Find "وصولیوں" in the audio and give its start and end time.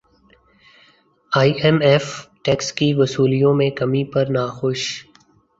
2.93-3.53